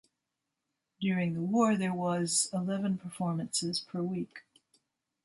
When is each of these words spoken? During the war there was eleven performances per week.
During 0.99 1.35
the 1.35 1.43
war 1.43 1.75
there 1.77 1.93
was 1.93 2.49
eleven 2.51 2.97
performances 2.97 3.79
per 3.79 4.01
week. 4.01 4.39